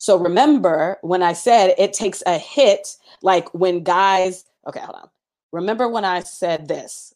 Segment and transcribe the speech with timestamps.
[0.00, 5.10] So remember when I said it takes a hit, like when guys, okay, hold on.
[5.52, 7.14] Remember when I said this,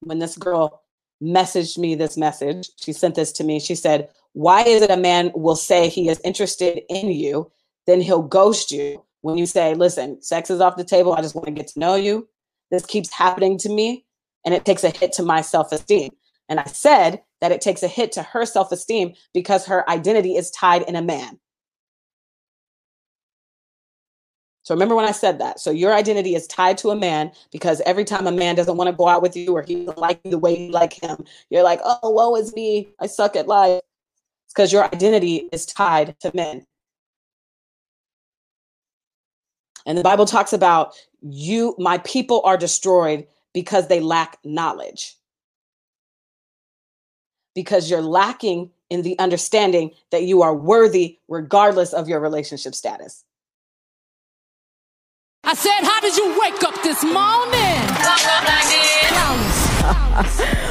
[0.00, 0.82] when this girl
[1.22, 3.60] messaged me this message, she sent this to me.
[3.60, 7.52] She said, Why is it a man will say he is interested in you,
[7.86, 11.12] then he'll ghost you when you say, Listen, sex is off the table.
[11.12, 12.26] I just want to get to know you.
[12.72, 14.04] This keeps happening to me,
[14.44, 16.10] and it takes a hit to my self esteem.
[16.48, 20.34] And I said that it takes a hit to her self esteem because her identity
[20.34, 21.38] is tied in a man.
[24.66, 25.60] So remember when I said that.
[25.60, 28.88] So your identity is tied to a man because every time a man doesn't want
[28.88, 31.24] to go out with you or he doesn't like you the way you like him,
[31.50, 32.88] you're like, oh, woe is me.
[32.98, 33.80] I suck at life.
[34.48, 36.66] Because your identity is tied to men.
[39.86, 45.14] And the Bible talks about you, my people are destroyed because they lack knowledge.
[47.54, 53.25] Because you're lacking in the understanding that you are worthy regardless of your relationship status.
[55.48, 57.62] I said, How did you wake up this morning?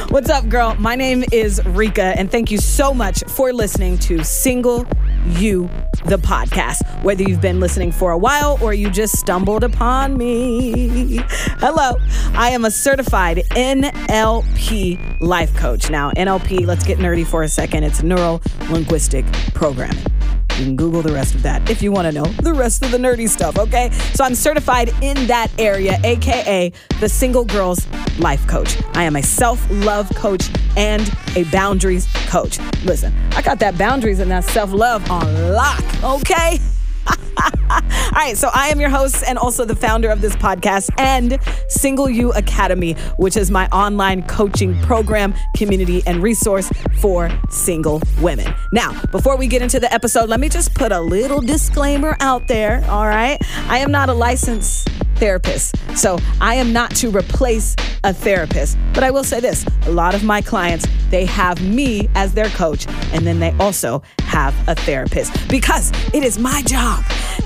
[0.12, 0.76] What's up, girl?
[0.78, 4.86] My name is Rika, and thank you so much for listening to Single
[5.28, 5.70] You,
[6.08, 6.84] the podcast.
[7.04, 11.22] Whether you've been listening for a while or you just stumbled upon me.
[11.60, 11.96] Hello,
[12.34, 15.90] I am a certified NLP life coach.
[15.90, 20.15] Now, NLP, let's get nerdy for a second, it's neuro linguistic programming.
[20.58, 22.92] You can Google the rest of that if you want to know the rest of
[22.92, 23.92] the nerdy stuff, okay?
[24.14, 27.86] So I'm certified in that area, AKA the Single Girls
[28.20, 28.78] Life Coach.
[28.94, 32.60] I am a self love coach and a boundaries coach.
[32.86, 36.60] Listen, I got that boundaries and that self love on lock, okay?
[37.08, 41.38] All right, so I am your host and also the founder of this podcast and
[41.68, 48.54] Single You Academy, which is my online coaching program, community, and resource for single women.
[48.72, 52.48] Now, before we get into the episode, let me just put a little disclaimer out
[52.48, 52.86] there.
[52.88, 55.76] All right, I am not a licensed therapist.
[55.98, 58.78] So I am not to replace a therapist.
[58.94, 62.50] But I will say this a lot of my clients, they have me as their
[62.50, 66.95] coach, and then they also have a therapist because it is my job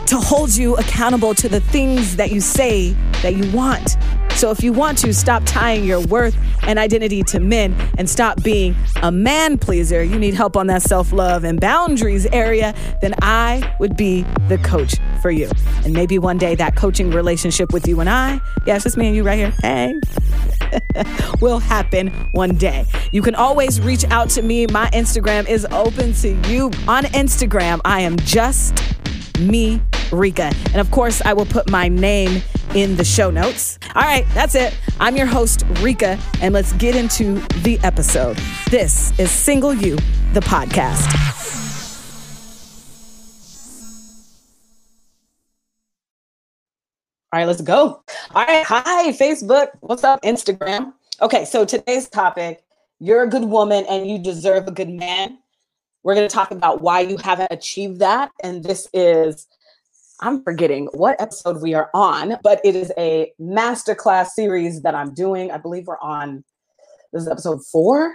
[0.08, 3.98] to hold you accountable to the things that you say that you want.
[4.40, 8.42] So if you want to stop tying your worth and identity to men and stop
[8.42, 13.14] being a man pleaser, you need help on that self love and boundaries area, then
[13.22, 15.50] I would be the coach for you.
[15.84, 19.08] And maybe one day that coaching relationship with you and I, yeah, it's just me
[19.08, 20.00] and you right here, hey,
[21.42, 22.86] will happen one day.
[23.12, 24.68] You can always reach out to me.
[24.68, 26.66] My Instagram is open to you.
[26.88, 28.82] On Instagram, I am just
[29.40, 30.52] me, Rika.
[30.68, 32.42] And of course, I will put my name
[32.76, 33.80] in the show notes.
[33.96, 34.78] All right, that's it.
[35.00, 38.38] I'm your host, Rika, and let's get into the episode.
[38.70, 39.96] This is Single You,
[40.34, 41.16] the podcast.
[47.32, 48.04] All right, let's go.
[48.34, 49.70] All right, hi, Facebook.
[49.82, 50.94] What's up, Instagram?
[51.22, 52.64] Okay, so today's topic
[53.00, 55.39] you're a good woman and you deserve a good man.
[56.04, 58.32] We're going to talk about why you haven't achieved that.
[58.42, 59.48] And this is,
[60.22, 65.14] I'm forgetting what episode we are on, but it is a masterclass series that I'm
[65.14, 65.52] doing.
[65.52, 66.44] I believe we're on,
[67.12, 68.14] this is episode four.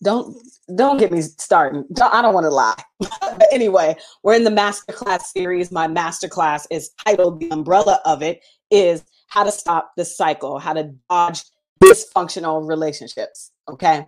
[0.00, 0.36] Don't
[0.76, 1.84] don't get me started.
[2.00, 2.80] I don't want to lie.
[3.00, 5.72] but anyway, we're in the masterclass series.
[5.72, 10.72] My masterclass is titled the umbrella of it is how to stop the cycle, how
[10.72, 11.42] to dodge
[11.82, 13.50] dysfunctional relationships.
[13.68, 14.06] Okay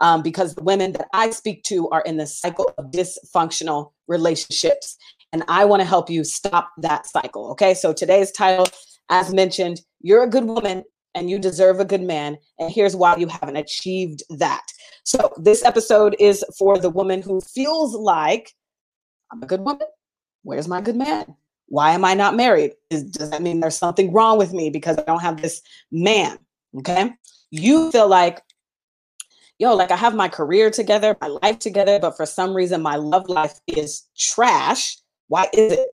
[0.00, 4.96] um, because the women that I speak to are in the cycle of dysfunctional relationships.
[5.32, 7.50] And I want to help you stop that cycle.
[7.52, 7.74] Okay.
[7.74, 8.66] So today's title,
[9.08, 10.84] as mentioned, you're a good woman
[11.14, 12.36] and you deserve a good man.
[12.58, 14.64] And here's why you haven't achieved that.
[15.04, 18.52] So this episode is for the woman who feels like
[19.32, 19.86] I'm a good woman.
[20.42, 21.34] Where's my good man?
[21.66, 22.72] Why am I not married?
[22.90, 26.38] Is, does that mean there's something wrong with me because I don't have this man?
[26.78, 27.12] Okay.
[27.50, 28.42] You feel like
[29.64, 32.96] yo, like I have my career together, my life together, but for some reason my
[32.96, 34.98] love life is trash.
[35.28, 35.88] Why is it?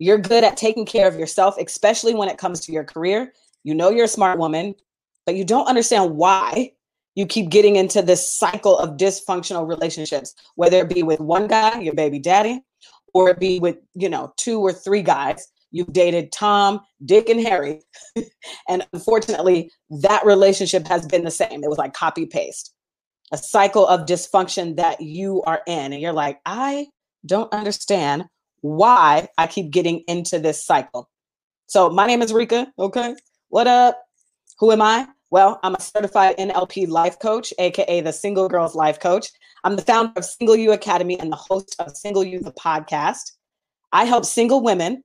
[0.00, 3.32] You're good at taking care of yourself, especially when it comes to your career.
[3.62, 4.74] You know you're a smart woman,
[5.26, 6.72] but you don't understand why
[7.14, 11.80] you keep getting into this cycle of dysfunctional relationships, whether it be with one guy,
[11.80, 12.64] your baby daddy,
[13.14, 17.38] or it be with, you know, two or three guys You've dated Tom, Dick, and
[17.38, 17.82] Harry.
[18.68, 21.62] and unfortunately, that relationship has been the same.
[21.62, 22.72] It was like copy paste,
[23.30, 25.92] a cycle of dysfunction that you are in.
[25.92, 26.86] And you're like, I
[27.26, 28.24] don't understand
[28.62, 31.10] why I keep getting into this cycle.
[31.66, 32.72] So, my name is Rika.
[32.78, 33.14] Okay.
[33.48, 34.02] What up?
[34.60, 35.06] Who am I?
[35.30, 39.28] Well, I'm a certified NLP life coach, aka the Single Girls Life Coach.
[39.62, 43.32] I'm the founder of Single You Academy and the host of Single You the podcast.
[43.92, 45.02] I help single women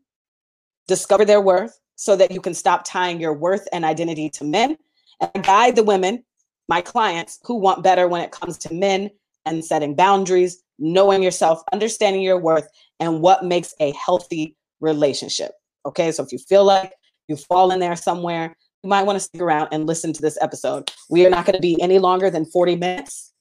[0.91, 4.77] discover their worth so that you can stop tying your worth and identity to men
[5.21, 6.21] and guide the women,
[6.67, 9.09] my clients, who want better when it comes to men
[9.45, 12.67] and setting boundaries, knowing yourself, understanding your worth,
[12.99, 15.53] and what makes a healthy relationship.
[15.85, 16.91] Okay, so if you feel like
[17.29, 18.53] you fall in there somewhere,
[18.83, 20.91] you might want to stick around and listen to this episode.
[21.09, 23.31] We are not going to be any longer than 40 minutes.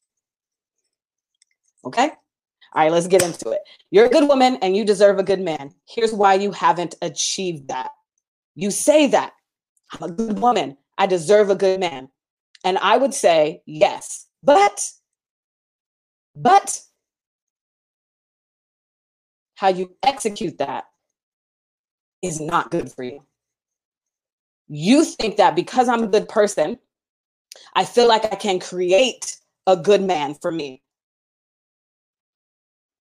[1.84, 2.12] Okay?
[2.72, 3.62] All right, let's get into it.
[3.90, 5.72] You're a good woman and you deserve a good man.
[5.88, 7.90] Here's why you haven't achieved that.
[8.54, 9.32] You say that
[9.92, 10.76] I'm a good woman.
[10.96, 12.08] I deserve a good man.
[12.64, 14.88] And I would say, yes, but,
[16.36, 16.80] but
[19.56, 20.84] how you execute that
[22.22, 23.24] is not good for you.
[24.68, 26.78] You think that because I'm a good person,
[27.74, 30.82] I feel like I can create a good man for me.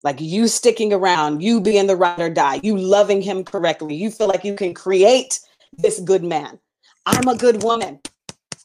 [0.04, 3.96] Like you sticking around, you being the ride or die, you loving him correctly.
[3.96, 5.40] You feel like you can create
[5.78, 6.60] this good man.
[7.06, 8.00] I'm a good woman.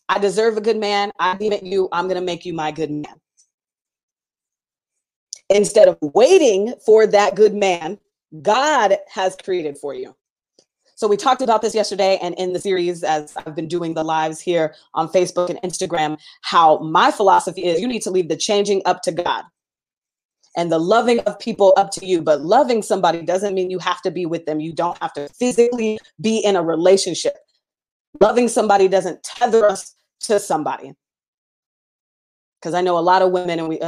[0.08, 1.10] I deserve a good man.
[1.18, 1.88] I it you.
[1.90, 3.20] I'm going to make you my good man.
[5.50, 7.98] Instead of waiting for that good man,
[8.42, 10.14] God has created for you.
[10.96, 14.04] So we talked about this yesterday and in the series as I've been doing the
[14.04, 18.36] lives here on Facebook and Instagram, how my philosophy is you need to leave the
[18.36, 19.44] changing up to God
[20.56, 22.22] and the loving of people up to you.
[22.22, 24.60] But loving somebody doesn't mean you have to be with them.
[24.60, 27.36] You don't have to physically be in a relationship.
[28.20, 30.94] Loving somebody doesn't tether us to somebody.
[32.60, 33.78] Because I know a lot of women, and we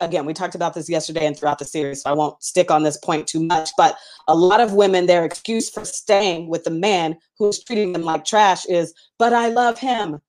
[0.00, 2.82] again we talked about this yesterday and throughout the series, so I won't stick on
[2.82, 3.70] this point too much.
[3.76, 3.96] But
[4.26, 8.24] a lot of women, their excuse for staying with the man who's treating them like
[8.24, 10.20] trash is, "But I love him."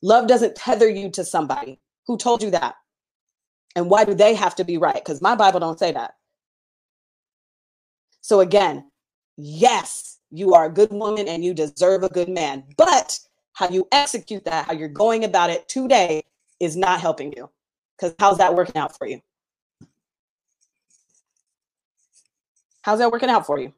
[0.00, 1.78] Love doesn't tether you to somebody.
[2.06, 2.74] Who told you that?
[3.76, 4.94] And why do they have to be right?
[4.94, 6.14] Because my Bible don't say that.
[8.20, 8.90] So again,
[9.36, 12.64] yes, you are a good woman and you deserve a good man.
[12.76, 13.18] But
[13.52, 16.22] how you execute that, how you're going about it today
[16.58, 17.50] is not helping you.
[17.96, 19.20] Because how's that working out for you?
[22.82, 23.72] How's that working out for you?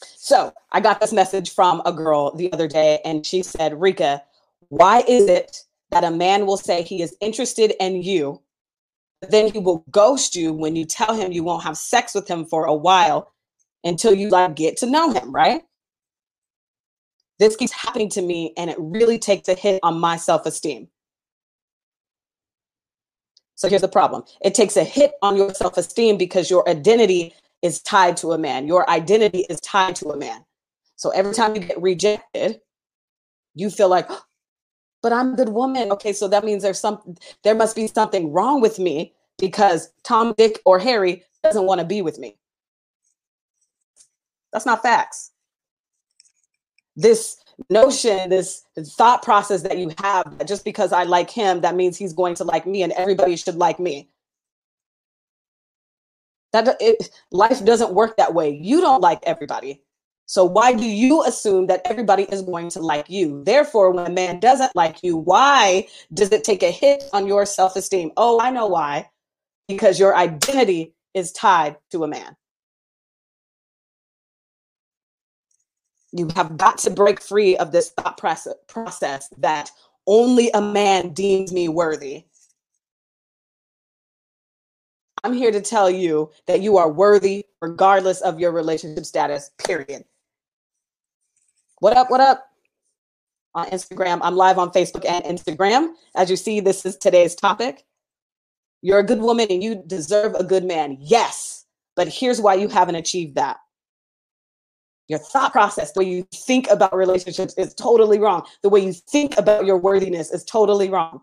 [0.00, 4.24] So I got this message from a girl the other day, and she said, Rika,
[4.68, 8.42] why is it that a man will say he is interested in you,
[9.28, 12.44] then he will ghost you when you tell him you won't have sex with him
[12.44, 13.32] for a while
[13.84, 15.62] until you like get to know him, right?
[17.38, 20.88] This keeps happening to me and it really takes a hit on my self-esteem.
[23.54, 24.24] So here's the problem.
[24.42, 28.66] It takes a hit on your self-esteem because your identity is tied to a man.
[28.66, 30.44] Your identity is tied to a man.
[30.96, 32.60] So every time you get rejected,
[33.54, 34.10] you feel like,
[35.02, 35.92] but I'm a good woman.
[35.92, 40.34] Okay, so that means there's some there must be something wrong with me because Tom,
[40.36, 42.36] Dick, or Harry doesn't want to be with me.
[44.52, 45.32] That's not facts.
[46.96, 47.36] This
[47.70, 51.96] notion, this thought process that you have that just because I like him, that means
[51.96, 54.08] he's going to like me and everybody should like me.
[56.52, 58.50] That it, life doesn't work that way.
[58.50, 59.82] You don't like everybody.
[60.28, 63.44] So why do you assume that everybody is going to like you?
[63.44, 67.46] Therefore, when a man doesn't like you, why does it take a hit on your
[67.46, 68.10] self-esteem?
[68.16, 69.08] Oh, I know why.
[69.68, 72.36] Because your identity is tied to a man.
[76.12, 79.70] You have got to break free of this thought process that
[80.08, 82.24] only a man deems me worthy.
[85.22, 90.04] I'm here to tell you that you are worthy regardless of your relationship status, period.
[91.80, 92.10] What up?
[92.10, 92.48] What up?
[93.54, 95.92] On Instagram, I'm live on Facebook and Instagram.
[96.14, 97.84] As you see, this is today's topic.
[98.82, 100.98] You're a good woman and you deserve a good man.
[101.00, 101.64] Yes,
[101.94, 103.56] but here's why you haven't achieved that
[105.08, 108.44] your thought process, the way you think about relationships is totally wrong.
[108.62, 111.20] The way you think about your worthiness is totally wrong.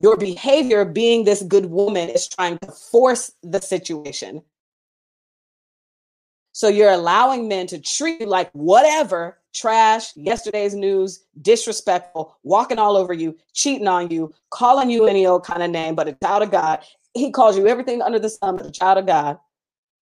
[0.00, 4.42] Your behavior, being this good woman, is trying to force the situation.
[6.56, 12.96] So you're allowing men to treat you like whatever trash, yesterday's news, disrespectful, walking all
[12.96, 16.42] over you, cheating on you, calling you any old kind of name, but a child
[16.42, 16.82] of God.
[17.12, 19.38] He calls you everything under the sun, but a child of God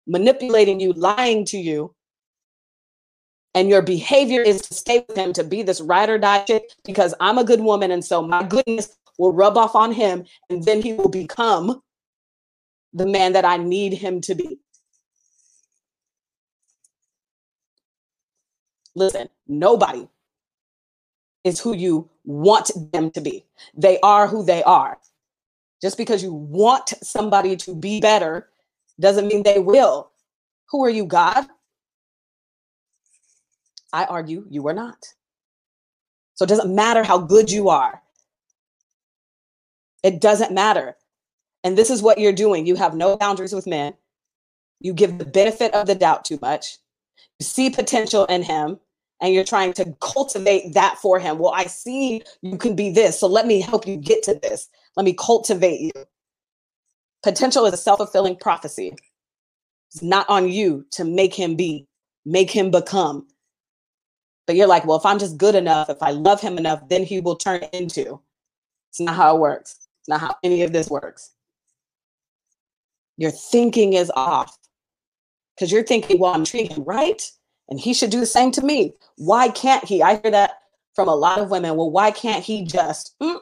[0.05, 1.95] manipulating you, lying to you,
[3.55, 6.65] and your behavior is to stay with him to be this ride or die chick
[6.85, 10.63] because I'm a good woman, and so my goodness will rub off on him, and
[10.63, 11.81] then he will become
[12.93, 14.59] the man that I need him to be.
[18.95, 20.07] Listen, nobody
[21.43, 23.45] is who you want them to be.
[23.75, 24.97] They are who they are.
[25.81, 28.49] Just because you want somebody to be better
[28.99, 30.11] doesn't mean they will.
[30.69, 31.45] Who are you, God?
[33.91, 35.05] I argue you are not.
[36.35, 38.01] So it doesn't matter how good you are.
[40.03, 40.95] It doesn't matter.
[41.63, 42.65] And this is what you're doing.
[42.65, 43.93] You have no boundaries with men.
[44.79, 46.77] You give the benefit of the doubt too much.
[47.39, 48.79] You see potential in him
[49.23, 51.39] and you're trying to cultivate that for him.
[51.39, 53.17] Well, I see you can be this.
[53.17, 54.67] So let me help you get to this.
[54.97, 55.91] Let me cultivate you.
[57.23, 58.93] Potential is a self fulfilling prophecy.
[59.93, 61.87] It's not on you to make him be,
[62.25, 63.25] make him become.
[64.45, 67.03] But you're like, well, if I'm just good enough, if I love him enough, then
[67.03, 68.19] he will turn into.
[68.89, 69.87] It's not how it works.
[70.01, 71.31] It's not how any of this works.
[73.15, 74.57] Your thinking is off
[75.55, 77.25] because you're thinking, well, I'm treating him right
[77.69, 78.93] and he should do the same to me.
[79.17, 80.01] Why can't he?
[80.01, 80.59] I hear that
[80.95, 81.75] from a lot of women.
[81.75, 83.15] Well, why can't he just?
[83.21, 83.39] Mm,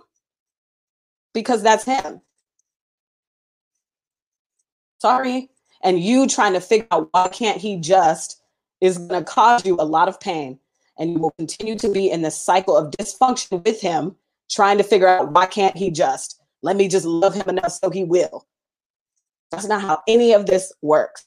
[1.34, 2.22] because that's him.
[5.00, 5.50] Sorry.
[5.84, 8.42] And you trying to figure out why can't he just
[8.82, 10.60] is going to cause you a lot of pain.
[11.00, 14.16] And you will continue to be in this cycle of dysfunction with him,
[14.50, 16.40] trying to figure out why can't he just?
[16.62, 18.46] Let me just love him enough so he will.
[19.50, 21.26] That's not how any of this works.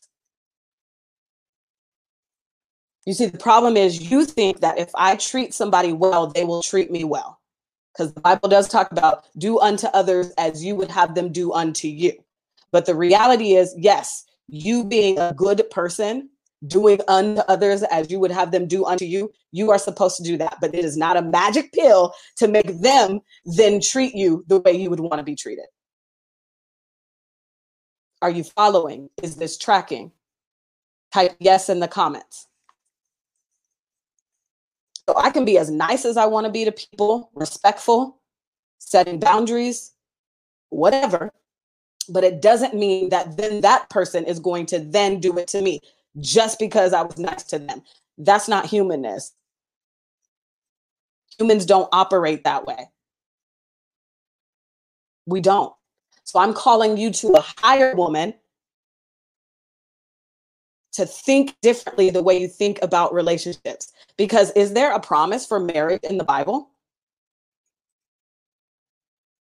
[3.06, 6.62] You see, the problem is you think that if I treat somebody well, they will
[6.62, 7.40] treat me well.
[7.92, 11.52] Because the Bible does talk about do unto others as you would have them do
[11.52, 12.12] unto you.
[12.72, 16.30] But the reality is, yes, you being a good person,
[16.66, 20.22] doing unto others as you would have them do unto you, you are supposed to
[20.22, 20.56] do that.
[20.60, 24.72] But it is not a magic pill to make them then treat you the way
[24.72, 25.66] you would want to be treated.
[28.22, 29.10] Are you following?
[29.22, 30.10] Is this tracking?
[31.12, 32.48] Type yes in the comments.
[35.08, 38.20] So I can be as nice as I want to be to people, respectful,
[38.78, 39.92] setting boundaries,
[40.70, 41.30] whatever.
[42.08, 45.62] But it doesn't mean that then that person is going to then do it to
[45.62, 45.80] me
[46.20, 47.82] just because I was nice to them.
[48.18, 49.32] That's not humanness.
[51.38, 52.88] Humans don't operate that way.
[55.26, 55.72] We don't.
[56.24, 58.34] So I'm calling you to a higher woman
[60.94, 63.92] to think differently the way you think about relationships.
[64.16, 66.70] Because is there a promise for marriage in the Bible?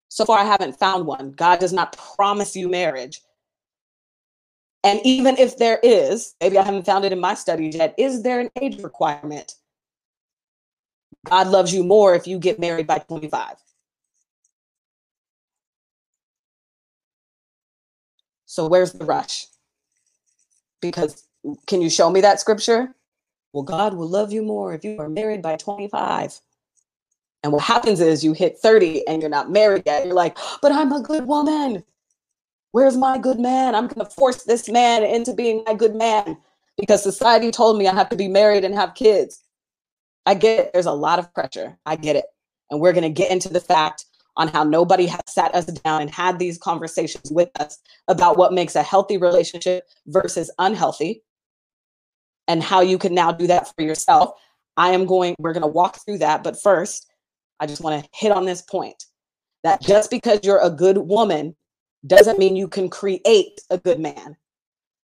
[0.09, 1.33] So far, I haven't found one.
[1.33, 3.23] God does not promise you marriage.
[4.85, 8.23] And even if there is, maybe I haven't found it in my studies yet, is
[8.23, 9.55] there an age requirement?
[11.27, 13.57] God loves you more if you get married by 25.
[18.47, 19.47] So where's the rush?
[20.81, 21.28] Because
[21.67, 22.95] can you show me that scripture?
[23.53, 26.41] Well, God will love you more if you are married by 25.
[27.43, 30.05] And what happens is you hit 30 and you're not married yet.
[30.05, 31.85] You're like, but I'm a good woman.
[32.73, 33.75] Where's my good man?
[33.75, 36.37] I'm going to force this man into being my good man
[36.77, 39.43] because society told me I have to be married and have kids.
[40.27, 40.71] I get it.
[40.73, 41.79] There's a lot of pressure.
[41.87, 42.27] I get it.
[42.71, 44.05] And we're going to get into the fact
[44.37, 47.79] on how nobody has sat us down and had these conversations with us
[48.09, 51.23] about what makes a healthy relationship versus unhealthy
[52.49, 54.33] and how you can now do that for yourself.
[54.77, 56.43] I am going, we're going to walk through that.
[56.43, 57.07] But first,
[57.61, 59.05] I just want to hit on this point
[59.63, 61.55] that just because you're a good woman
[62.07, 64.37] doesn't mean you can create a good man.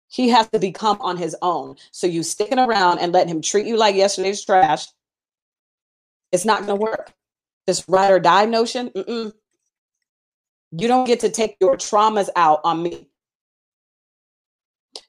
[0.08, 1.76] He has to become on his own.
[1.90, 4.86] So you sticking around and letting him treat you like yesterday's trash,
[6.32, 7.12] it's not going to work.
[7.66, 9.32] This ride or die notion, mm-mm.
[10.70, 13.08] you don't get to take your traumas out on me.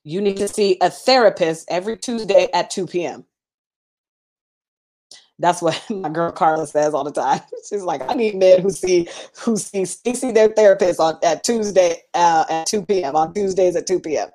[0.04, 3.26] You need to see a therapist every Tuesday at 2 p.m.
[5.40, 7.42] That's what my girl Carla says all the time.
[7.70, 9.08] She's like, I need men who see
[9.40, 13.16] who see see their therapist on at Tuesday uh, at 2 p.m.
[13.16, 14.30] on Tuesdays at 2 p.m.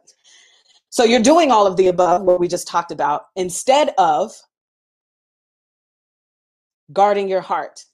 [0.90, 4.32] So you're doing all of the above, what we just talked about, instead of
[6.92, 7.84] guarding your heart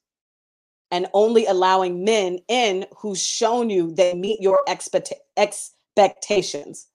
[0.91, 6.88] and only allowing men in who's shown you they meet your expect- expectations.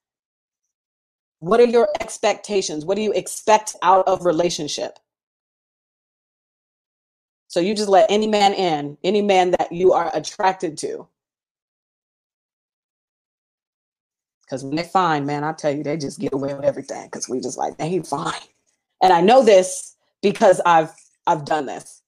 [1.44, 2.86] What are your expectations?
[2.86, 4.98] What do you expect out of relationship?
[7.48, 11.06] So you just let any man in, any man that you are attracted to.
[14.40, 17.04] Because when they find, man, I tell you, they just get away with everything.
[17.04, 18.32] Because we just like, they fine.
[19.02, 20.94] And I know this because I've
[21.26, 22.00] I've done this.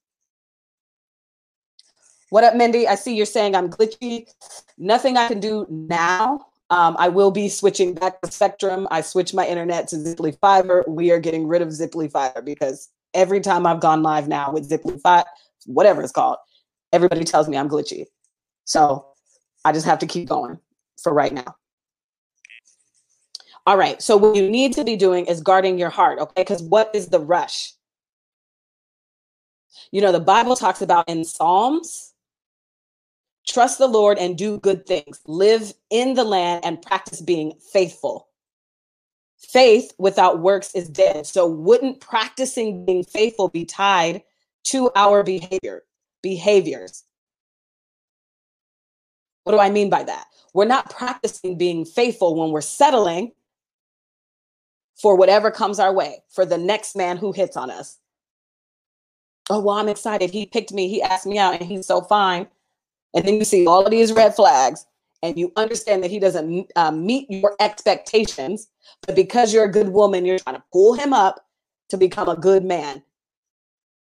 [2.30, 2.88] What up, Mindy?
[2.88, 4.32] I see you're saying I'm glitchy.
[4.78, 8.88] Nothing I can do now um, I will be switching back to Spectrum.
[8.90, 10.84] I switched my internet to Ziply Fiber.
[10.88, 14.68] We are getting rid of Ziply Fiber because every time I've gone live now with
[14.68, 15.28] Ziply Fiber,
[15.66, 16.38] whatever it's called,
[16.92, 18.06] everybody tells me I'm glitchy.
[18.64, 19.06] So
[19.64, 20.58] I just have to keep going
[21.00, 21.54] for right now.
[23.66, 24.00] All right.
[24.00, 26.42] So what you need to be doing is guarding your heart, okay?
[26.42, 27.72] Because what is the rush?
[29.92, 32.14] You know, the Bible talks about in Psalms,
[33.48, 38.28] trust the Lord and do good things, live in the land and practice being faithful.
[39.38, 41.26] Faith without works is dead.
[41.26, 44.22] So wouldn't practicing being faithful be tied
[44.64, 45.84] to our behavior,
[46.22, 47.04] behaviors?
[49.44, 50.26] What do I mean by that?
[50.54, 53.32] We're not practicing being faithful when we're settling
[54.96, 57.98] for whatever comes our way, for the next man who hits on us.
[59.50, 60.30] Oh, well, I'm excited.
[60.30, 62.48] He picked me, he asked me out, and he's so fine.
[63.14, 64.86] And then you see all of these red flags,
[65.22, 68.68] and you understand that he doesn't uh, meet your expectations.
[69.06, 71.44] But because you're a good woman, you're trying to pull him up
[71.88, 73.02] to become a good man.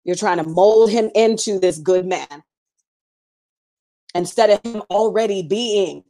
[0.04, 2.44] You're trying to mold him into this good man
[4.16, 6.04] instead of him already being.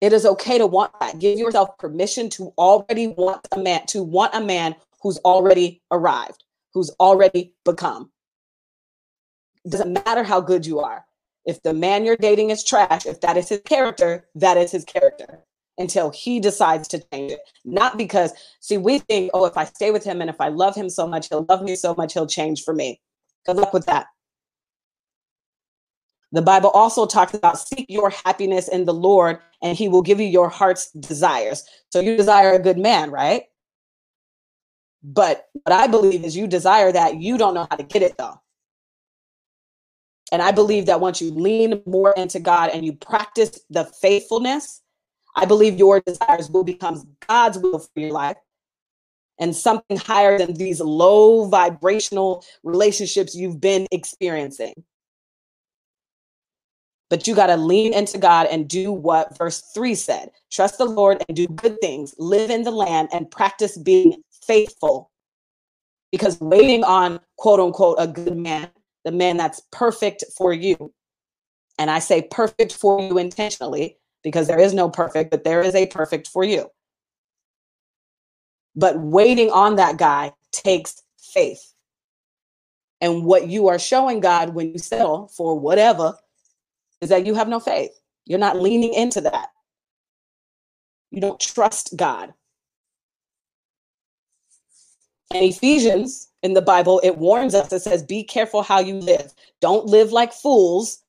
[0.00, 1.18] It is okay to want that.
[1.18, 6.44] Give yourself permission to already want a man, to want a man who's already arrived,
[6.72, 8.10] who's already become.
[9.68, 11.04] Doesn't matter how good you are.
[11.46, 14.84] If the man you're dating is trash, if that is his character, that is his
[14.84, 15.40] character
[15.76, 17.40] until he decides to change it.
[17.64, 20.74] Not because, see, we think, oh, if I stay with him and if I love
[20.74, 23.00] him so much, he'll love me so much, he'll change for me.
[23.44, 24.06] Good luck with that.
[26.32, 30.20] The Bible also talks about seek your happiness in the Lord and he will give
[30.20, 31.64] you your heart's desires.
[31.90, 33.44] So you desire a good man, right?
[35.02, 38.16] But what I believe is you desire that, you don't know how to get it
[38.16, 38.40] though.
[40.34, 44.82] And I believe that once you lean more into God and you practice the faithfulness,
[45.36, 48.36] I believe your desires will become God's will for your life
[49.38, 54.74] and something higher than these low vibrational relationships you've been experiencing.
[57.10, 60.84] But you got to lean into God and do what verse 3 said trust the
[60.84, 65.12] Lord and do good things, live in the land and practice being faithful.
[66.10, 68.68] Because waiting on quote unquote a good man,
[69.04, 70.92] the man that's perfect for you,
[71.78, 75.74] and I say perfect for you intentionally because there is no perfect, but there is
[75.74, 76.70] a perfect for you.
[78.76, 81.72] But waiting on that guy takes faith.
[83.00, 86.16] And what you are showing God when you settle for whatever
[87.00, 87.90] is that you have no faith.
[88.24, 89.48] You're not leaning into that.
[91.10, 92.32] You don't trust God.
[95.32, 99.32] And Ephesians in the Bible, it warns us, it says, Be careful how you live.
[99.62, 101.02] Don't live like fools,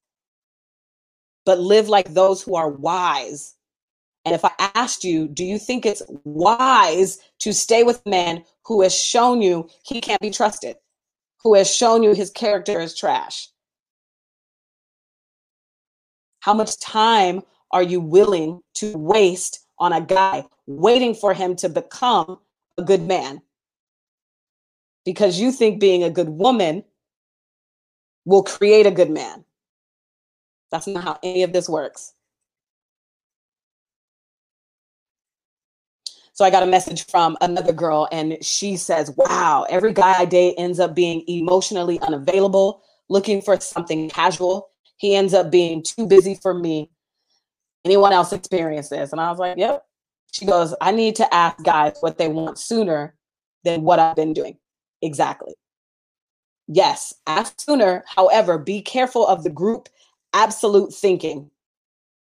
[1.45, 3.55] but live like those who are wise.
[4.23, 8.45] And if I asked you, do you think it's wise to stay with a man
[8.63, 10.77] who has shown you he can't be trusted,
[11.43, 13.49] who has shown you his character is trash?
[16.39, 21.67] How much time are you willing to waste on a guy waiting for him to
[21.67, 22.39] become
[22.77, 23.41] a good man?
[25.05, 26.83] Because you think being a good woman
[28.25, 29.45] will create a good man.
[30.71, 32.13] That's not how any of this works.
[36.33, 40.25] So I got a message from another girl, and she says, Wow, every guy I
[40.25, 46.07] date ends up being emotionally unavailable, looking for something casual he ends up being too
[46.07, 46.89] busy for me.
[47.83, 49.11] Anyone else experience this?
[49.11, 49.85] And I was like, yep.
[50.31, 53.15] She goes, I need to ask guys what they want sooner
[53.63, 54.57] than what I've been doing.
[55.05, 55.53] Exactly.
[56.67, 58.03] Yes, ask sooner.
[58.07, 59.87] However, be careful of the group
[60.33, 61.51] absolute thinking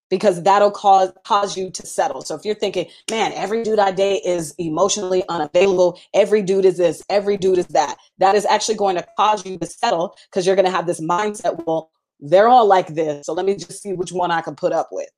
[0.09, 2.21] because that'll cause cause you to settle.
[2.21, 6.77] So if you're thinking, man, every dude I date is emotionally unavailable, every dude is
[6.77, 10.45] this, every dude is that, that is actually going to cause you to settle because
[10.45, 13.25] you're going to have this mindset, well, they're all like this.
[13.25, 15.09] So let me just see which one I can put up with.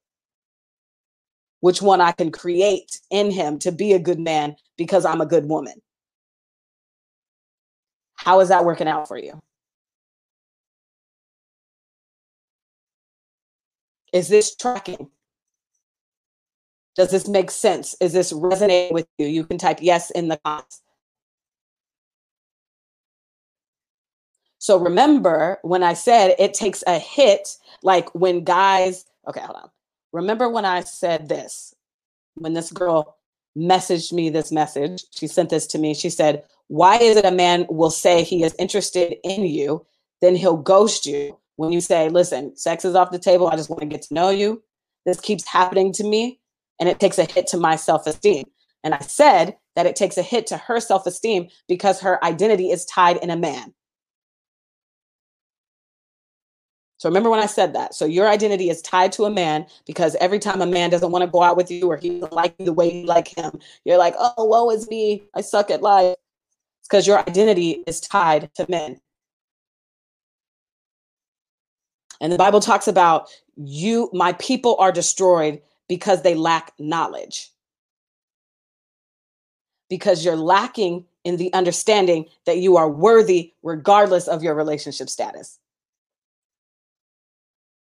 [1.61, 5.25] Which one I can create in him to be a good man because I'm a
[5.25, 5.81] good woman.
[8.19, 9.39] How is that working out for you?
[14.11, 15.09] Is this tracking?
[16.95, 17.95] Does this make sense?
[18.01, 19.27] Is this resonating with you?
[19.27, 20.81] You can type yes in the comments.
[24.57, 29.69] So remember when I said it takes a hit, like when guys, okay, hold on.
[30.11, 31.73] Remember when I said this,
[32.35, 33.15] when this girl
[33.57, 35.93] messaged me this message, she sent this to me.
[35.93, 39.85] She said, Why is it a man will say he is interested in you,
[40.21, 43.47] then he'll ghost you when you say, Listen, sex is off the table.
[43.47, 44.63] I just want to get to know you.
[45.05, 46.39] This keeps happening to me,
[46.79, 48.45] and it takes a hit to my self esteem.
[48.83, 52.69] And I said, that it takes a hit to her self esteem because her identity
[52.69, 53.73] is tied in a man.
[56.97, 57.95] So remember when I said that.
[57.95, 61.23] So your identity is tied to a man because every time a man doesn't want
[61.23, 63.57] to go out with you or he doesn't like you the way you like him,
[63.85, 65.23] you're like, oh, woe is me.
[65.33, 66.17] I suck at life.
[66.89, 68.99] Because your identity is tied to men.
[72.21, 77.51] And the Bible talks about you, my people are destroyed because they lack knowledge.
[79.89, 85.59] Because you're lacking in the understanding that you are worthy regardless of your relationship status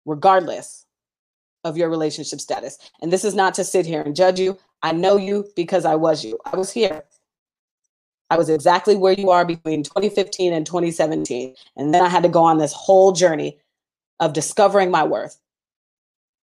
[0.06, 0.86] regardless
[1.64, 2.78] of your relationship status.
[3.02, 4.58] And this is not to sit here and judge you.
[4.82, 6.38] I know you because I was you.
[6.44, 7.04] I was here.
[8.30, 11.54] I was exactly where you are between 2015 and 2017.
[11.76, 13.58] And then I had to go on this whole journey
[14.18, 15.38] of discovering my worth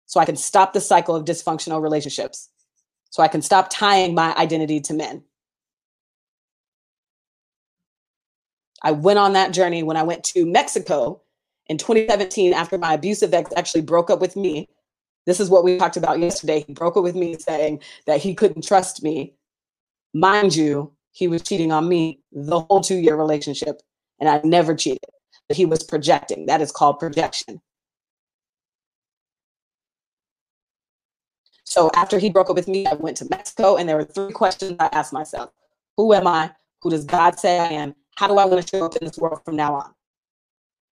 [0.07, 2.49] so I can stop the cycle of dysfunctional relationships,
[3.11, 5.23] so I can stop tying my identity to men.
[8.83, 11.21] I went on that journey when I went to Mexico
[11.71, 14.69] in 2017, after my abusive ex actually broke up with me,
[15.25, 16.65] this is what we talked about yesterday.
[16.67, 19.35] He broke up with me saying that he couldn't trust me.
[20.13, 23.83] Mind you, he was cheating on me the whole two year relationship,
[24.19, 25.01] and I never cheated.
[25.49, 26.47] But he was projecting.
[26.47, 27.61] That is called projection.
[31.65, 34.33] So after he broke up with me, I went to Mexico, and there were three
[34.33, 35.51] questions I asked myself
[35.97, 36.53] Who am I?
[36.83, 37.95] Who does God say I am?
[38.17, 39.95] How do I want to show up in this world from now on?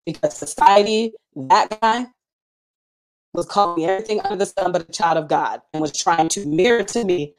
[0.08, 2.08] because society, that guy,
[3.34, 6.30] was calling me everything under the sun but a child of God and was trying
[6.30, 7.36] to mirror to me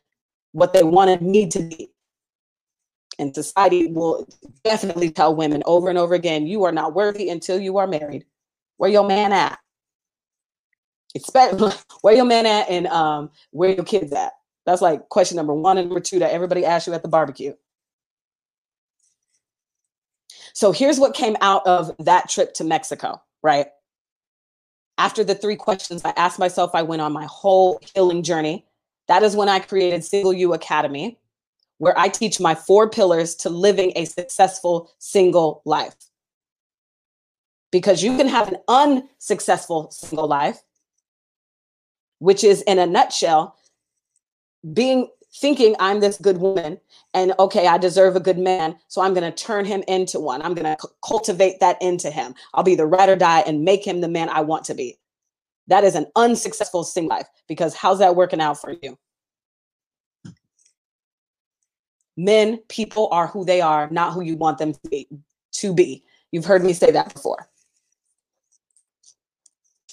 [0.53, 1.91] what they wanted me to be.
[3.19, 4.29] And society will
[4.65, 8.25] definitely tell women over and over again, you are not worthy until you are married.
[8.77, 9.59] Where your man at?
[11.15, 11.61] Expect
[12.03, 14.33] where your man at and um where your kids at?
[14.67, 17.55] That's like question number one and number two that everybody asks you at the barbecue.
[20.53, 23.69] So here's what came out of that trip to Mexico, right?
[24.99, 28.67] After the three questions I asked myself, I went on my whole healing journey.
[29.07, 31.19] That is when I created Single You Academy,
[31.79, 35.95] where I teach my four pillars to living a successful single life.
[37.71, 40.63] Because you can have an unsuccessful single life,
[42.19, 43.57] which is in a nutshell,
[44.73, 46.81] being thinking I'm this good woman
[47.15, 48.77] and okay, I deserve a good man.
[48.89, 50.43] So I'm going to turn him into one.
[50.43, 52.35] I'm going to c- cultivate that into him.
[52.55, 54.99] I'll be the ride or die and make him the man I want to be.
[55.67, 58.99] That is an unsuccessful single life because how's that working out for you?
[62.19, 65.07] Men, people are who they are, not who you want them to be.
[65.53, 66.03] To be.
[66.33, 67.49] You've heard me say that before.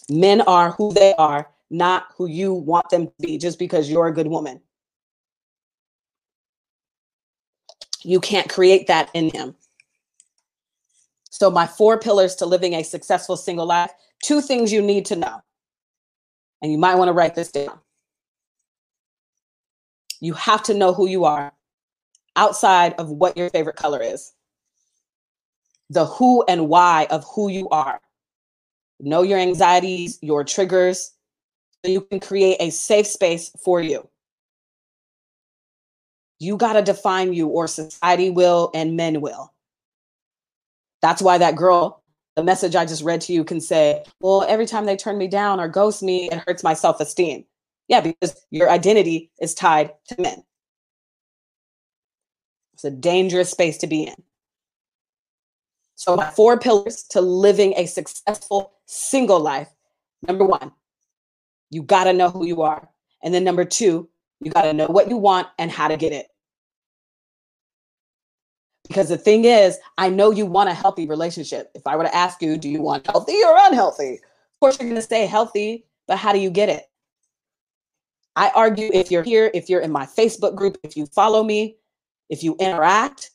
[0.09, 4.07] Men are who they are, not who you want them to be just because you're
[4.07, 4.59] a good woman.
[8.01, 9.55] You can't create that in him.
[11.29, 13.91] So, my four pillars to living a successful single life
[14.23, 15.41] two things you need to know.
[16.63, 17.77] And you might want to write this down.
[20.21, 21.51] You have to know who you are
[22.35, 24.33] outside of what your favorite color is.
[25.89, 28.01] The who and why of who you are.
[28.99, 31.13] Know your anxieties, your triggers,
[31.83, 34.07] so you can create a safe space for you.
[36.39, 39.53] You got to define you, or society will and men will.
[41.01, 42.03] That's why that girl,
[42.35, 45.27] the message I just read to you can say, well, every time they turn me
[45.27, 47.45] down or ghost me, it hurts my self esteem.
[47.87, 50.43] Yeah, because your identity is tied to men.
[52.75, 54.15] It's a dangerous space to be in.
[55.95, 59.69] So, my four pillars to living a successful single life
[60.27, 60.73] number one,
[61.69, 62.89] you got to know who you are.
[63.23, 64.09] And then number two,
[64.41, 66.27] you got to know what you want and how to get it.
[68.89, 71.71] Because the thing is, I know you want a healthy relationship.
[71.75, 74.15] If I were to ask you, do you want healthy or unhealthy?
[74.15, 76.83] Of course, you're going to say healthy, but how do you get it?
[78.35, 81.77] I argue if you're here, if you're in my Facebook group, if you follow me,
[82.29, 83.31] if you interact,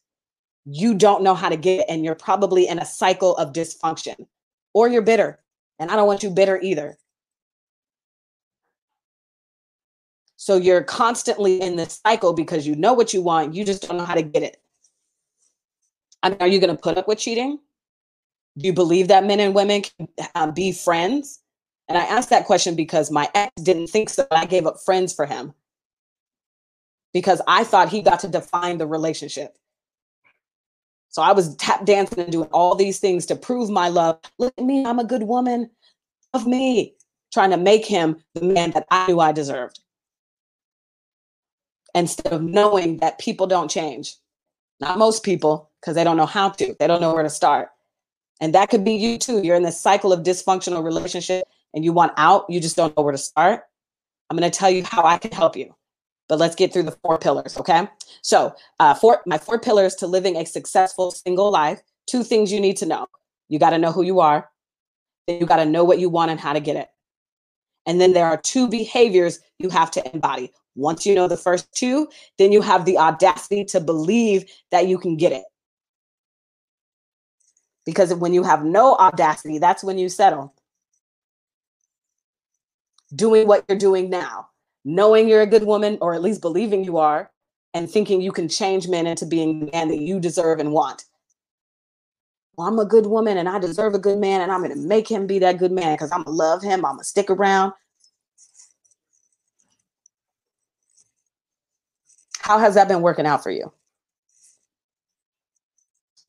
[0.64, 1.86] you don't know how to get it.
[1.88, 4.26] And you're probably in a cycle of dysfunction
[4.72, 5.40] or you're bitter.
[5.78, 6.98] And I don't want you bitter either.
[10.36, 13.98] So you're constantly in this cycle because you know what you want, you just don't
[13.98, 14.56] know how to get it.
[16.22, 17.58] I mean, are you going to put up with cheating?
[18.58, 21.40] Do you believe that men and women can um, be friends?
[21.88, 24.26] And I asked that question because my ex didn't think so.
[24.30, 25.54] I gave up friends for him
[27.12, 29.56] because I thought he got to define the relationship.
[31.08, 34.20] So I was tap dancing and doing all these things to prove my love.
[34.38, 35.70] Look at me, I'm a good woman.
[36.34, 36.94] Love me.
[37.32, 39.80] Trying to make him the man that I knew I deserved.
[41.94, 44.16] instead of knowing that people don't change.
[44.80, 47.70] Not most people, because they don't know how to, they don't know where to start.
[48.40, 49.42] And that could be you too.
[49.42, 51.44] You're in this cycle of dysfunctional relationship
[51.74, 53.64] and you want out, you just don't know where to start.
[54.28, 55.74] I'm going to tell you how I can help you.
[56.30, 57.88] But let's get through the four pillars, okay?
[58.22, 61.82] So, uh, four, my four pillars to living a successful single life.
[62.06, 63.08] Two things you need to know.
[63.48, 64.48] You got to know who you are.
[65.26, 66.86] Then you got to know what you want and how to get it.
[67.84, 70.52] And then there are two behaviors you have to embody.
[70.76, 74.98] Once you know the first two, then you have the audacity to believe that you
[74.98, 75.42] can get it.
[77.84, 80.54] Because when you have no audacity, that's when you settle.
[83.12, 84.49] Doing what you're doing now,
[84.84, 87.30] knowing you're a good woman, or at least believing you are,
[87.74, 91.04] and thinking you can change men into being the man that you deserve and want.
[92.56, 94.88] Well, I'm a good woman and I deserve a good man, and I'm going to
[94.88, 96.84] make him be that good man because I'm going to love him.
[96.84, 97.72] I'm going to stick around.
[102.40, 103.72] How has that been working out for you?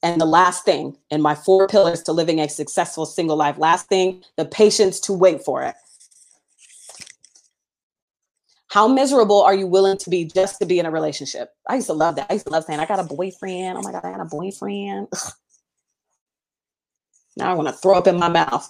[0.04, 3.88] And the last thing in my four pillars to living a successful single life, last
[3.88, 5.76] thing, the patience to wait for it.
[8.72, 11.54] How miserable are you willing to be just to be in a relationship?
[11.68, 12.28] I used to love that.
[12.30, 13.78] I used to love saying, I got a boyfriend.
[13.78, 15.10] Oh my God, I got a boyfriend.
[15.14, 15.34] Ugh.
[17.36, 18.70] Now I want to throw up in my mouth.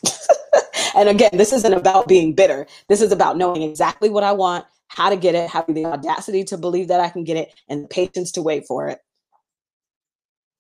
[0.96, 2.66] and again, this isn't about being bitter.
[2.90, 6.44] This is about knowing exactly what I want, how to get it, having the audacity
[6.46, 9.02] to believe that I can get it, and the patience to wait for it.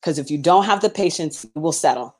[0.02, 2.16] Because if you don't have the patience, you will settle.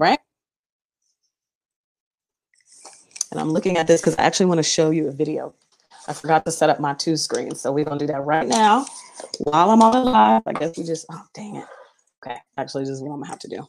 [0.00, 0.18] Right?
[3.32, 5.54] And I'm looking at this because I actually want to show you a video.
[6.06, 7.62] I forgot to set up my two screens.
[7.62, 8.84] So we're going to do that right now
[9.38, 10.42] while I'm on the live.
[10.44, 11.64] I guess we just, oh, dang it.
[12.22, 12.36] Okay.
[12.58, 13.66] Actually, this is what I'm going to have to do.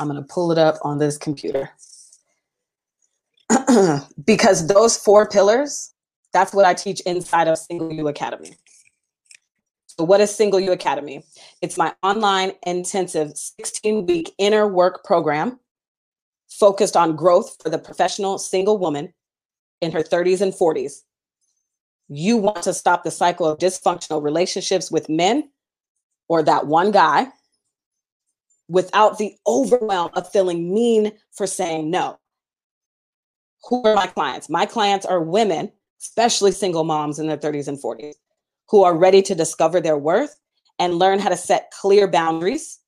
[0.00, 1.70] I'm going to pull it up on this computer.
[4.26, 5.94] because those four pillars,
[6.32, 8.56] that's what I teach inside of Single You Academy.
[9.86, 11.24] So, what is Single You Academy?
[11.62, 15.60] It's my online intensive 16 week inner work program
[16.48, 19.12] focused on growth for the professional single woman
[19.80, 21.02] in her 30s and 40s.
[22.08, 25.50] You want to stop the cycle of dysfunctional relationships with men
[26.28, 27.28] or that one guy
[28.68, 32.18] without the overwhelm of feeling mean for saying no.
[33.68, 34.48] Who are my clients?
[34.48, 38.14] My clients are women, especially single moms in their 30s and 40s,
[38.68, 40.36] who are ready to discover their worth
[40.78, 42.80] and learn how to set clear boundaries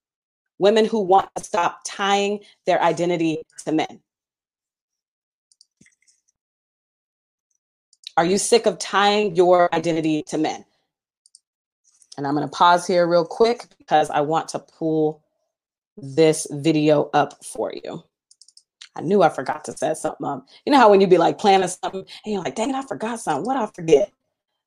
[0.58, 4.00] women who want to stop tying their identity to men.
[8.16, 10.64] Are you sick of tying your identity to men?
[12.16, 15.22] And I'm going to pause here real quick because I want to pull
[15.96, 18.02] this video up for you.
[18.96, 20.48] I knew I forgot to set something up.
[20.66, 23.20] You know how when you be like planning something and you're like, dang I forgot
[23.20, 23.46] something.
[23.46, 24.12] What I forget?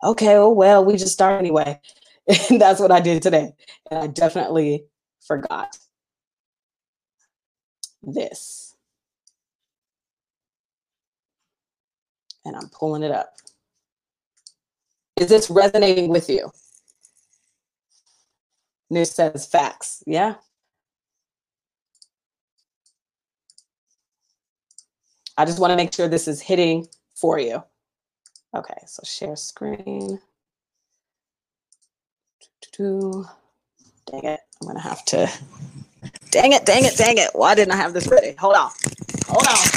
[0.01, 1.79] Okay, oh well, we just start anyway.
[2.49, 3.51] And that's what I did today.
[3.89, 4.85] And I definitely
[5.21, 5.77] forgot
[8.03, 8.75] this.
[12.45, 13.35] And I'm pulling it up.
[15.17, 16.51] Is this resonating with you?
[18.89, 20.03] News says facts.
[20.07, 20.35] Yeah.
[25.37, 27.63] I just want to make sure this is hitting for you.
[28.55, 30.19] Okay, so share screen.
[34.07, 35.29] Dang it, I'm gonna have to
[36.31, 37.31] Dang it, dang it, dang it.
[37.33, 38.35] Why didn't I have this ready?
[38.39, 38.71] Hold on.
[39.27, 39.67] Hold on.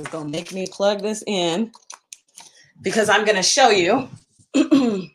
[0.00, 1.72] It's to make me plug this in
[2.82, 4.08] because I'm to show you
[4.54, 5.10] a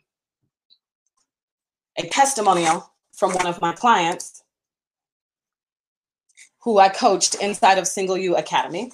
[2.10, 4.44] testimonial from one of my clients
[6.62, 8.92] who I coached inside of Single You Academy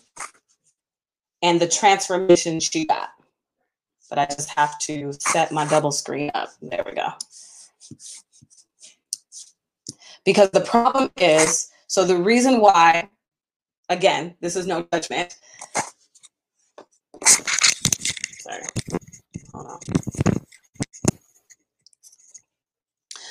[1.43, 3.11] and the transformation she got.
[4.15, 6.51] But I just have to set my double screen up.
[6.63, 7.09] There we go.
[10.25, 13.09] Because the problem is, so the reason why,
[13.89, 15.37] again, this is no judgment.
[17.25, 18.63] Sorry.
[19.53, 19.81] Hold on.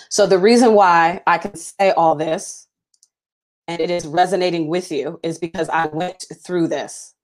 [0.10, 2.67] So the reason why I can say all this
[3.69, 7.15] and it is resonating with you is because I went through this.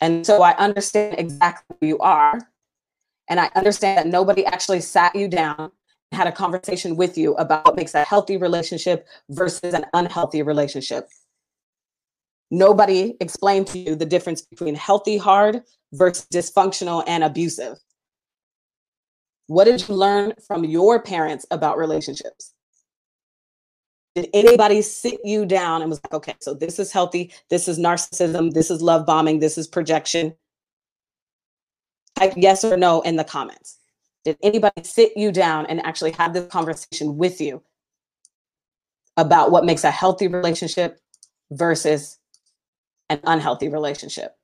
[0.00, 2.38] And so I understand exactly who you are
[3.28, 7.34] and I understand that nobody actually sat you down and had a conversation with you
[7.34, 11.08] about what makes a healthy relationship versus an unhealthy relationship.
[12.50, 17.76] Nobody explained to you the difference between healthy hard versus dysfunctional and abusive.
[19.48, 22.52] What did you learn from your parents about relationships?
[24.16, 27.78] Did anybody sit you down and was like, okay, so this is healthy, this is
[27.78, 30.34] narcissism, this is love bombing, this is projection?
[32.18, 33.76] Type yes or no in the comments.
[34.24, 37.62] Did anybody sit you down and actually have this conversation with you
[39.18, 40.98] about what makes a healthy relationship
[41.50, 42.18] versus
[43.10, 44.34] an unhealthy relationship?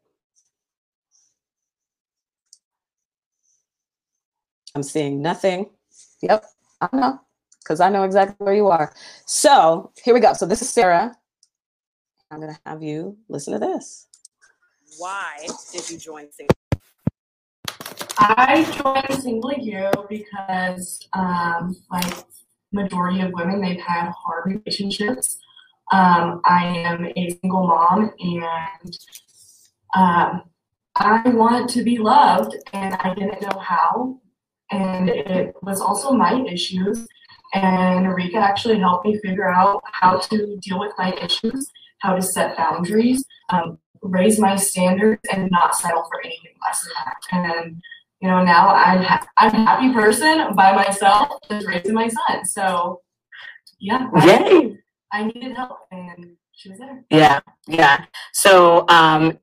[4.75, 5.71] I'm seeing nothing.
[6.21, 6.45] Yep,
[6.83, 7.21] I know
[7.63, 8.93] because I know exactly where you are.
[9.27, 10.33] So here we go.
[10.33, 11.15] So this is Sarah.
[12.31, 14.07] I'm going to have you listen to this.
[14.99, 16.57] Why did you join Single?
[18.19, 22.25] I joined Single You because, um, like
[22.73, 25.39] majority of women, they've had hard relationships.
[25.93, 28.99] Um, I am a single mom, and
[29.95, 30.43] um,
[30.97, 34.21] I want to be loved, and I didn't know how.
[34.71, 37.07] And it was also my issues
[37.53, 42.23] and Rika actually helped me figure out how to deal with my issues, how to
[42.23, 47.61] set boundaries, um, raise my standards, and not settle for anything less than that.
[47.61, 47.83] And
[48.21, 52.45] you know, now I'm ha- I'm a happy person by myself, just raising my son.
[52.45, 53.01] So
[53.81, 54.79] yeah, Yay!
[55.13, 57.05] I, I needed help, and she was there.
[57.11, 58.05] Yeah, yeah.
[58.33, 59.39] So, um,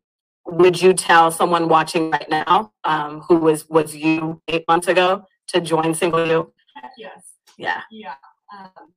[0.46, 5.26] would you tell someone watching right now, um, who was was you eight months ago,
[5.48, 6.54] to join Single You?
[6.98, 7.34] Yes.
[7.60, 7.82] Yeah.
[7.92, 8.16] Yeah.
[8.58, 8.94] Um,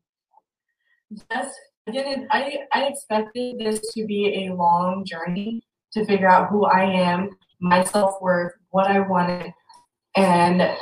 [1.30, 1.54] just
[1.86, 2.28] I didn't.
[2.30, 7.30] I I expected this to be a long journey to figure out who I am,
[7.60, 9.52] my self worth, what I wanted,
[10.16, 10.76] and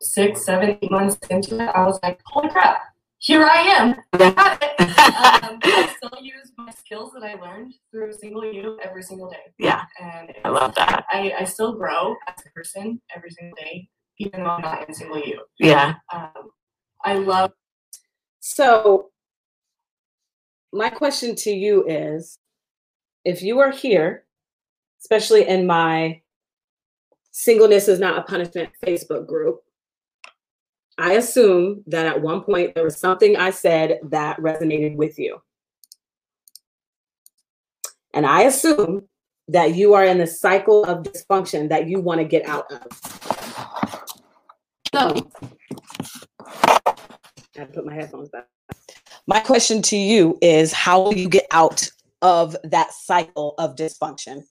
[0.00, 2.80] six, seven, eight months into it, I was like, holy crap,
[3.18, 3.94] here I am.
[4.18, 9.30] Got um, I still use my skills that I learned through Single You every single
[9.30, 9.52] day.
[9.58, 9.82] Yeah.
[10.00, 11.04] And I love that.
[11.10, 14.94] I, I still grow as a person every single day, even though I'm not in
[14.94, 15.40] Single You.
[15.58, 15.94] Yeah.
[16.12, 16.50] Um,
[17.04, 17.52] I love
[18.40, 19.10] So,
[20.72, 22.38] my question to you is
[23.24, 24.24] if you are here,
[25.00, 26.20] especially in my
[27.30, 29.62] Singleness is Not a Punishment Facebook group,
[30.98, 35.40] I assume that at one point there was something I said that resonated with you.
[38.14, 39.08] And I assume
[39.48, 42.86] that you are in the cycle of dysfunction that you want to get out of.
[44.94, 45.30] So,
[47.58, 48.46] I put my headphones back.
[49.26, 51.90] My question to you is how will you get out
[52.22, 54.44] of that cycle of dysfunction?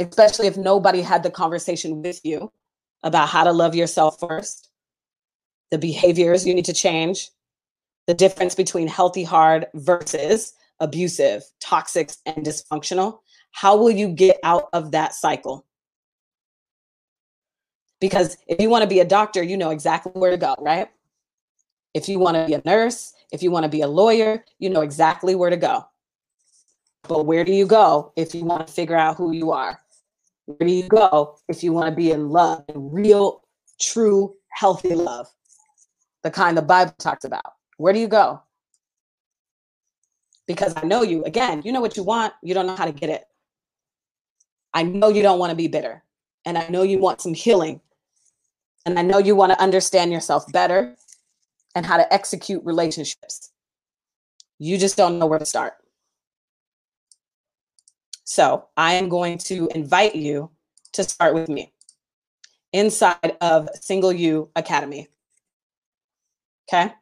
[0.00, 2.52] Especially if nobody had the conversation with you
[3.02, 4.70] about how to love yourself first,
[5.70, 7.30] the behaviors you need to change,
[8.06, 13.20] the difference between healthy hard versus abusive, toxic, and dysfunctional.
[13.52, 15.64] How will you get out of that cycle?
[18.04, 20.90] Because if you want to be a doctor, you know exactly where to go, right?
[21.94, 24.68] If you want to be a nurse, if you want to be a lawyer, you
[24.68, 25.86] know exactly where to go.
[27.08, 29.80] But where do you go if you want to figure out who you are?
[30.44, 33.40] Where do you go if you want to be in love, in real,
[33.80, 35.26] true, healthy love?
[36.24, 37.54] The kind the Bible talks about.
[37.78, 38.42] Where do you go?
[40.46, 42.92] Because I know you, again, you know what you want, you don't know how to
[42.92, 43.24] get it.
[44.74, 46.04] I know you don't want to be bitter,
[46.44, 47.80] and I know you want some healing,
[48.86, 50.96] and I know you want to understand yourself better
[51.74, 53.50] and how to execute relationships.
[54.58, 55.74] You just don't know where to start.
[58.24, 60.50] So I am going to invite you
[60.92, 61.72] to start with me
[62.72, 65.08] inside of Single You Academy.
[66.68, 66.92] Okay.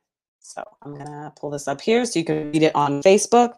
[0.40, 3.54] So I'm going to pull this up here so you can read it on Facebook.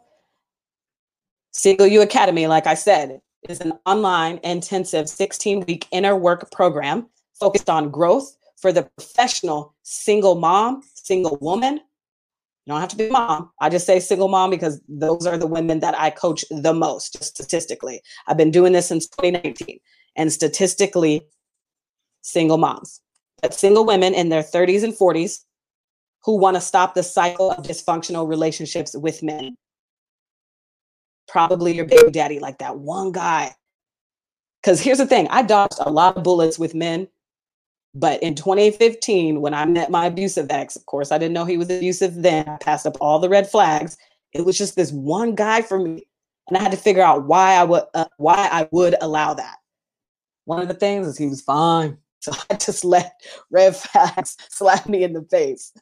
[1.52, 7.08] Single You Academy, like I said, is an online intensive 16 week inner work program
[7.38, 11.74] focused on growth for the professional single mom, single woman.
[11.74, 13.50] You don't have to be mom.
[13.60, 17.22] I just say single mom because those are the women that I coach the most
[17.22, 18.00] statistically.
[18.26, 19.78] I've been doing this since 2019
[20.16, 21.26] and statistically
[22.22, 23.00] single moms.
[23.42, 25.40] But single women in their 30s and 40s
[26.24, 29.56] who want to stop the cycle of dysfunctional relationships with men.
[31.28, 33.54] Probably your baby daddy, like that one guy.
[34.62, 37.08] Because here's the thing I dodged a lot of bullets with men
[37.94, 41.56] but in 2015, when I met my abusive ex, of course, I didn't know he
[41.56, 42.48] was abusive then.
[42.48, 43.96] I passed up all the red flags.
[44.32, 46.06] It was just this one guy for me,
[46.48, 49.56] and I had to figure out why I would uh, why I would allow that.
[50.44, 53.20] One of the things is he was fine, so I just let
[53.50, 55.72] red flags slap me in the face.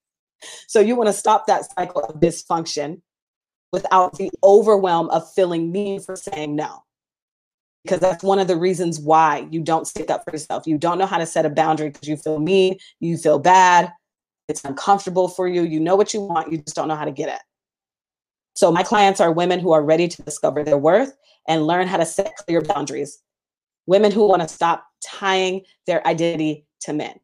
[0.66, 3.00] so you want to stop that cycle of dysfunction
[3.72, 6.83] without the overwhelm of feeling mean for saying no
[7.84, 10.66] because that's one of the reasons why you don't stick up for yourself.
[10.66, 13.92] You don't know how to set a boundary because you feel mean, you feel bad.
[14.48, 15.62] it's uncomfortable for you.
[15.62, 17.40] You know what you want, you just don't know how to get it.
[18.54, 21.16] So, my clients are women who are ready to discover their worth
[21.48, 23.18] and learn how to set clear boundaries.
[23.86, 27.18] Women who want to stop tying their identity to men.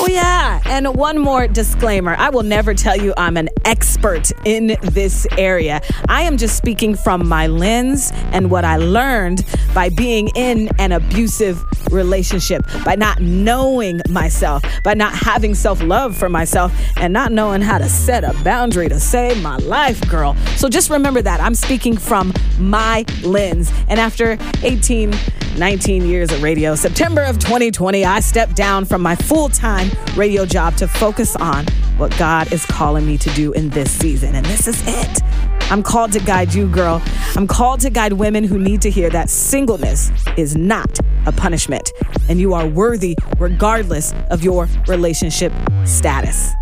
[0.00, 0.60] Oh, yeah.
[0.66, 5.80] And one more disclaimer I will never tell you I'm an expert in this area.
[6.08, 9.44] I am just speaking from my lens and what I learned
[9.74, 16.16] by being in an abusive relationship, by not knowing myself, by not having self love
[16.16, 20.36] for myself, and not knowing how to set a boundary to save my life, girl.
[20.56, 23.72] So just remember that I'm speaking from my lens.
[23.88, 25.12] And after 18,
[25.56, 30.44] 19 years of radio, September of 2020, I stepped down from my full time radio
[30.44, 31.66] job to focus on
[31.96, 34.34] what God is calling me to do in this season.
[34.34, 35.47] And this is it.
[35.70, 37.02] I'm called to guide you, girl.
[37.36, 41.92] I'm called to guide women who need to hear that singleness is not a punishment
[42.28, 45.52] and you are worthy regardless of your relationship
[45.84, 46.52] status.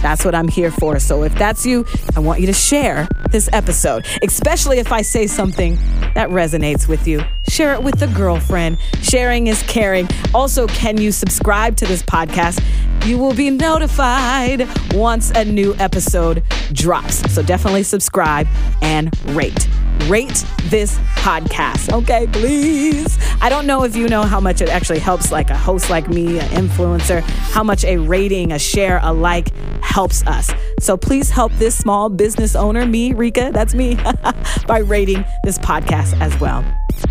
[0.00, 0.98] That's what I'm here for.
[0.98, 1.86] So if that's you,
[2.16, 5.76] I want you to share this episode, especially if I say something
[6.14, 7.22] that resonates with you.
[7.48, 8.78] Share it with a girlfriend.
[9.00, 10.08] Sharing is caring.
[10.34, 12.62] Also, can you subscribe to this podcast?
[13.06, 16.42] You will be notified once a new episode
[16.72, 17.32] drops.
[17.32, 18.46] So definitely subscribe
[18.82, 19.68] and rate
[20.08, 21.92] rate this podcast.
[21.92, 23.18] Okay, please.
[23.40, 26.08] I don't know if you know how much it actually helps, like a host like
[26.08, 30.50] me, an influencer, how much a rating, a share, a like helps us.
[30.80, 33.96] So please help this small business owner, me, Rika, that's me,
[34.66, 36.64] by rating this podcast as well.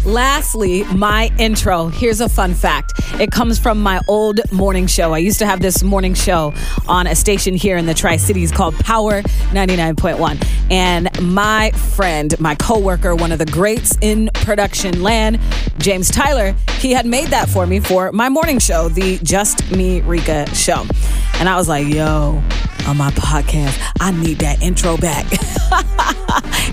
[0.06, 1.88] Lastly, my intro.
[1.88, 2.93] Here's a fun fact.
[3.20, 5.14] It comes from my old morning show.
[5.14, 6.56] I used to have this morning show
[6.88, 9.22] on a station here in the Tri Cities called Power
[9.52, 10.43] 99.1.
[10.72, 15.39] And my friend, my coworker, one of the greats in production land,
[15.78, 20.02] James Tyler, he had made that for me for my morning show, the Just Me
[20.02, 20.86] Rika show.
[21.36, 22.43] And I was like, yo,
[22.86, 23.80] on my podcast.
[24.02, 25.26] I need that intro back.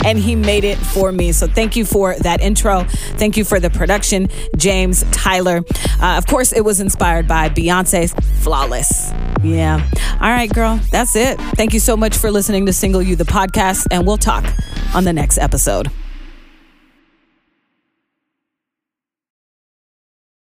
[0.04, 1.30] and he made it for me.
[1.30, 2.82] So thank you for that intro.
[3.16, 5.62] Thank you for the production, James Tyler.
[6.02, 8.12] Uh, of course, it was inspired by Beyonce's
[8.42, 9.12] Flawless.
[9.44, 9.88] Yeah.
[10.14, 10.80] All right, girl.
[10.90, 11.38] That's it.
[11.54, 14.44] Thank you so much for listening to Single You, the podcast, and we'll talk
[14.96, 15.92] on the next episode.